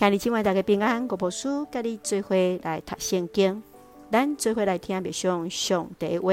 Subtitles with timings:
[0.00, 3.62] 兄弟姊妹大家平安，我无事，甲你做伙来读圣经，
[4.10, 6.32] 咱做伙来听默想上帝话。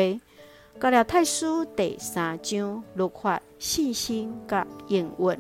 [0.79, 5.38] 加拉太书第三章六法、信心、甲应允。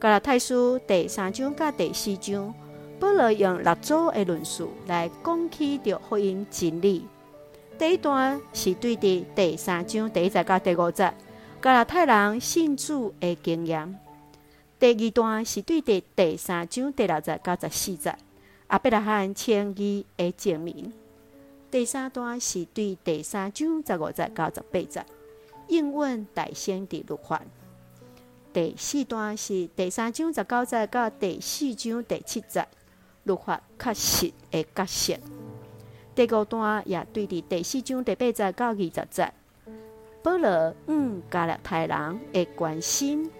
[0.00, 2.52] 加拉太书第三章甲第四章，
[2.98, 7.06] 保罗用六组的论述来讲起着福音真理。
[7.78, 11.14] 第一段是对的第三章第一节甲第五节，
[11.62, 13.96] 加拉太人信主的经验。
[14.80, 18.16] 第二段是对第第三章第六节到十四节，
[18.70, 20.90] 亚伯拉罕称义的证明。
[21.70, 25.04] 第三段是对第三章十五节到十八节，
[25.68, 27.42] 应允大先的律法。
[28.54, 32.66] 第四段是第三章十九节到第四章第七节，
[33.24, 35.14] 律法确实的角色。
[36.14, 39.30] 第五段也对的第四章第八节到二十节，
[40.22, 43.30] 保罗与加拉太人的关心。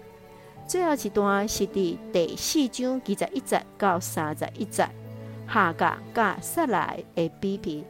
[0.71, 4.87] 最后一段是伫第四章二十一节到三十一节，
[5.53, 7.83] 下甲甲撒来的比比。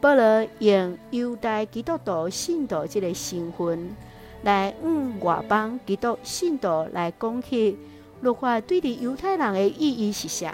[0.00, 3.94] 保罗用犹太基督徒信徒这个身份，
[4.42, 7.78] 来与外邦基督信徒来讲起
[8.20, 10.52] 律法对的犹太人的意义是啥？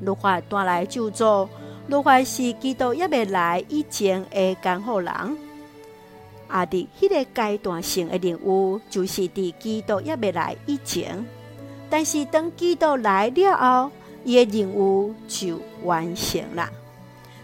[0.00, 1.46] 律法带来救助，
[1.88, 5.12] 律法是基督还未来以前的监护人。
[6.48, 6.64] 啊！
[6.66, 11.24] 伫迄个阶段性的任务，就是伫基督还未来以前。
[11.88, 13.90] 但是当基督来了后，
[14.24, 16.68] 伊的任务就完成了。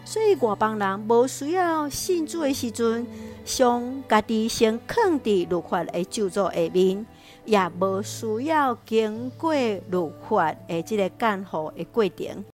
[0.04, 3.06] 所以外邦人无需要信主的时阵，
[3.44, 7.06] 将家己先囥伫律法的救助下面，
[7.44, 12.44] 也无需要经过律法的即个监护的过程。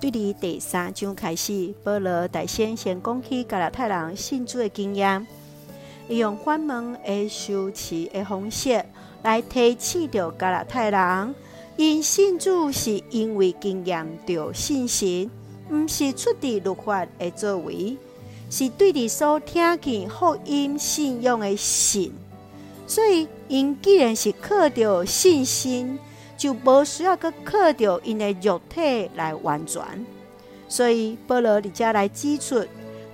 [0.00, 5.26] 对伫第三章开始，保罗大先先讲起加拉太人信主的经验。
[6.08, 8.84] 用反问的修辞的方式
[9.22, 11.34] 来提起着加拉太人，
[11.76, 15.30] 因信主是因为经验着信心，
[15.70, 17.96] 毋是出自律法的作为，
[18.50, 22.12] 是对伫所听见福音信仰的信。
[22.86, 25.98] 所以，因既然是靠着信心，
[26.38, 29.82] 就无需要搁靠着因的肉体来完全。
[30.68, 32.64] 所以，保罗伫遮来指出，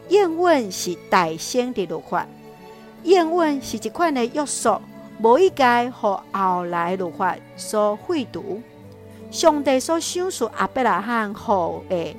[0.09, 2.25] 应允是大先的律法。
[3.05, 4.81] 应允是一款的约束，
[5.23, 8.61] 无一该互后来律法所废除。
[9.31, 12.17] 上帝所赏赐阿伯拉罕后的，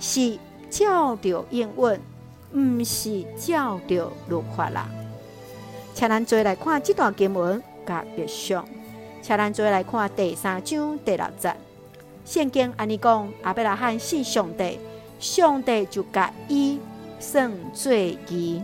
[0.00, 2.00] 是照着应允，
[2.52, 4.88] 毋是照着律法啦。
[5.94, 8.64] 请咱做来看这段经文，甲别上。
[9.22, 11.54] 请咱做来看第三章第六节。
[12.24, 14.78] 圣经安尼讲，阿伯拉罕信上帝，
[15.20, 16.80] 上帝就甲伊
[17.20, 18.62] 算做义。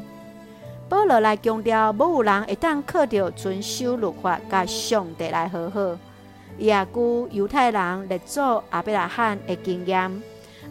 [0.89, 5.99] 保罗来强调，无有人会当靠着遵守律法，甲上帝来和好。
[6.59, 7.01] 伊也据
[7.33, 8.41] 犹太人列祖
[8.71, 10.23] 阿伯拉罕的经验，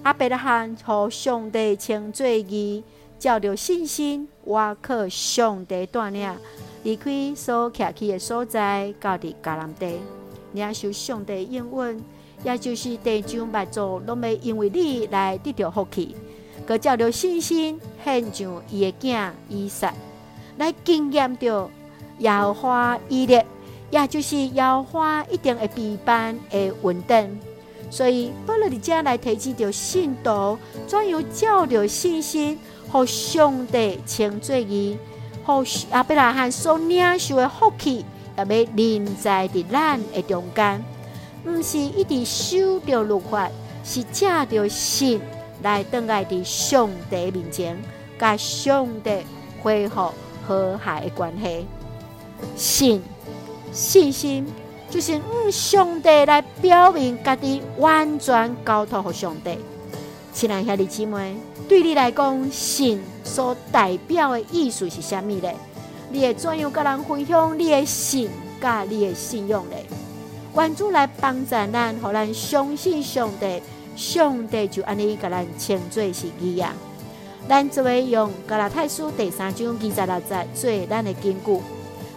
[0.04, 2.84] 阿伯拉罕互上帝称作义，
[3.20, 6.32] 照着信心，我靠上帝带领，
[6.84, 10.00] 离开所徛起的所在，到伫迦南地，
[10.54, 12.04] 领受上帝应允，
[12.44, 16.16] 也就是地上万族拢未因为你来得到福气。
[16.66, 19.94] 搁照着信心，献上伊的囝以撒，
[20.58, 21.70] 来经验着
[22.20, 23.46] 耶和华以勒，
[23.92, 27.40] 也就是摇花一定会陪伴会稳定。
[27.90, 30.58] 所以保罗伫遮来提起着信徒，
[30.88, 32.58] 怎样照着信心，
[32.92, 34.98] 互上帝称作义，
[35.46, 38.06] 互亚伯拉罕所领受的福气，
[38.38, 40.84] 也要临在伫咱的中间，
[41.46, 43.50] 毋是一直守着律法，
[43.84, 45.22] 是借着信。
[45.64, 47.78] 来等待伫上帝面前，
[48.20, 49.10] 甲上帝
[49.62, 50.12] 恢复
[50.46, 51.66] 和谐的关系。
[52.56, 53.02] 信
[53.72, 54.46] 信心
[54.90, 59.58] 就是用上帝来表明家己完全交托给上帝。
[60.34, 61.36] 亲爱兄弟姊妹，
[61.70, 65.50] 对你来讲，信所代表的意思是啥物呢？
[66.10, 69.76] 你会怎样甲人分享你的信，甲你的信用呢？
[70.56, 73.62] 愿主来帮助咱，互咱相信上帝。
[73.96, 76.74] 上帝就安尼甲咱称作是伊啊！
[77.48, 81.62] 咱作为用加拉太书第三章二十六节做咱的根据，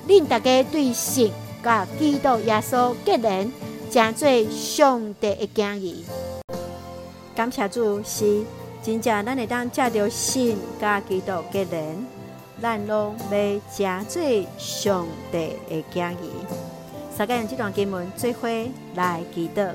[0.07, 1.33] 恁大家对信
[1.63, 3.53] 甲基督耶稣结连，
[3.91, 5.97] 成做上帝的儿女。
[7.35, 8.45] 感谢主是
[8.83, 12.07] 真正咱会当借着信甲基督结连，
[12.63, 14.23] 咱拢要成做
[14.57, 16.29] 上帝的儿女。
[17.19, 18.49] 大家用这段经文做伙
[18.95, 19.71] 来祈祷。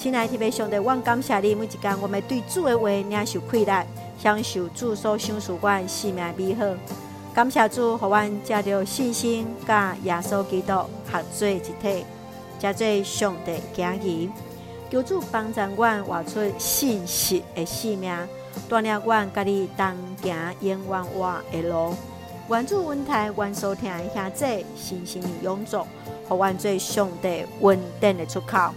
[0.00, 3.86] 亲爱的弟兄姊妹，我感谢你每一天，我们对主的话领受快乐，
[4.18, 6.64] 享受主所赏赐我生命美好。
[7.34, 10.72] 感谢主，互阮借着信心，甲耶稣基督
[11.12, 12.06] 合做一体，
[12.58, 14.30] 成做上帝儿女。
[14.90, 18.10] 求主帮助阮活出信实的性命，
[18.70, 21.94] 锻炼阮家己当行永远活的路。
[22.48, 25.84] 愿主恩待愿所听的兄弟，信心永驻，
[26.26, 28.72] 互阮做上帝稳定的出口。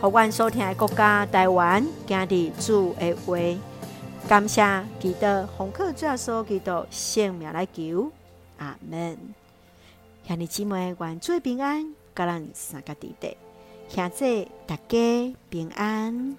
[0.00, 3.36] 互阮所听的国家台湾，今日主的话，
[4.28, 4.62] 感谢
[5.00, 8.08] 基督，红客主所基督性命来求，
[8.58, 9.18] 阿门。
[10.24, 13.34] 兄弟姊妹，愿最平安，甲咱三个地带，
[13.88, 16.36] 兄弟大家平安。